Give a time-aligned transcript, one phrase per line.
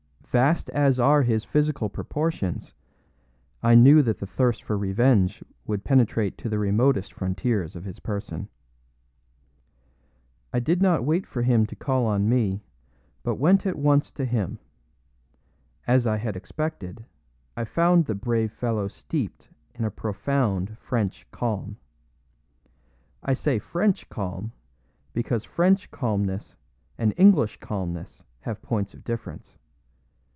[0.33, 2.73] Vast as are his physical proportions,
[3.61, 7.99] I knew that the thirst for revenge would penetrate to the remotest frontiers of his
[7.99, 8.47] person.
[10.53, 12.63] I did not wait for him to call on me,
[13.23, 14.59] but went at once to him.
[15.85, 17.03] As I had expected,
[17.57, 21.75] I found the brave fellow steeped in a profound French calm.
[23.21, 24.53] I say French calm,
[25.11, 26.55] because French calmness
[26.97, 29.57] and English calmness have points of difference.